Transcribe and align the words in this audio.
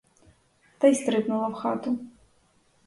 Та 0.77 0.87
й 0.87 0.95
стрибнула 0.95 1.47
в 1.47 1.53
хату. 1.53 1.97